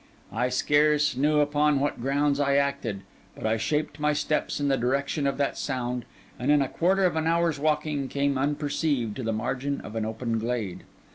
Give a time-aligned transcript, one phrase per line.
[0.33, 3.01] I scarce knew upon what grounds I acted;
[3.35, 6.05] but I shaped my steps in the direction of that sound;
[6.39, 10.03] and in a quarter of an hour's walking, came unperceived to the margin of an
[10.03, 10.85] open glade.